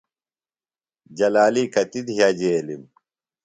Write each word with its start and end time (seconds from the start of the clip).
جلالی 1.17 1.63
کتیۡ 1.73 2.03
دِھِیہ 2.07 2.29
جیلِم؟ 2.39 2.83